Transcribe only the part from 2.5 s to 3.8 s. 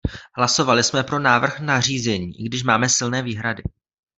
máme silné výhrady.